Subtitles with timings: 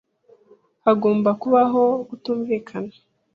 [0.85, 2.93] Hagomba kubaho kutumvikana.